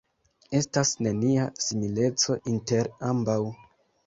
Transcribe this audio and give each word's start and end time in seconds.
Estas 0.59 0.93
nenia 1.07 1.45
simileco 1.67 2.39
inter 2.55 2.91
ambaŭ. 3.13 3.39